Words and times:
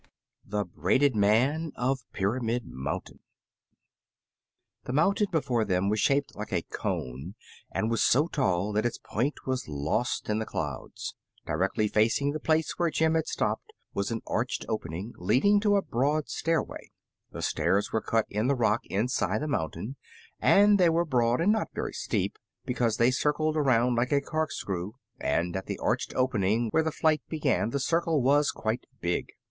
THE 0.43 0.65
BRAIDED 0.65 1.15
MAN 1.15 1.73
OF 1.75 1.99
PYRAMID 2.11 2.65
MOUNTAIN 2.65 3.19
The 4.85 4.93
mountain 4.93 5.27
before 5.31 5.63
them 5.63 5.89
was 5.89 5.99
shaped 5.99 6.35
like 6.35 6.51
a 6.51 6.63
cone 6.63 7.35
and 7.71 7.91
was 7.91 8.01
so 8.01 8.25
tall 8.25 8.73
that 8.73 8.83
its 8.83 8.97
point 8.97 9.45
was 9.45 9.67
lost 9.69 10.27
in 10.27 10.39
the 10.39 10.45
clouds. 10.47 11.13
Directly 11.45 11.87
facing 11.87 12.31
the 12.31 12.39
place 12.39 12.71
where 12.79 12.89
Jim 12.89 13.13
had 13.13 13.27
stopped 13.27 13.73
was 13.93 14.09
an 14.09 14.23
arched 14.25 14.65
opening 14.67 15.13
leading 15.17 15.59
to 15.59 15.75
a 15.75 15.83
broad 15.83 16.29
stairway. 16.29 16.89
The 17.31 17.43
stairs 17.43 17.91
were 17.91 18.01
cut 18.01 18.25
in 18.27 18.47
the 18.47 18.55
rock 18.55 18.81
inside 18.85 19.43
the 19.43 19.47
mountain, 19.47 19.97
and 20.39 20.79
they 20.79 20.89
were 20.89 21.05
broad 21.05 21.39
and 21.41 21.51
not 21.51 21.69
very 21.75 21.93
steep, 21.93 22.39
because 22.65 22.97
they 22.97 23.11
circled 23.11 23.55
around 23.55 23.97
like 23.97 24.11
a 24.11 24.19
cork 24.19 24.51
screw, 24.51 24.95
and 25.19 25.55
at 25.55 25.67
the 25.67 25.77
arched 25.77 26.11
opening 26.15 26.69
where 26.71 26.81
the 26.81 26.91
flight 26.91 27.21
began 27.29 27.69
the 27.69 27.79
circle 27.79 28.23
was 28.23 28.49
quite 28.49 28.87
big. 28.99 29.27